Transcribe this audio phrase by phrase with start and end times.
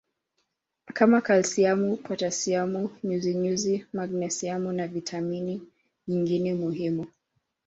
[0.93, 5.61] kama kalsiamu potasiamu nyuzinyuzi magnesiamu na vitamini
[6.07, 7.05] nyingine muhimu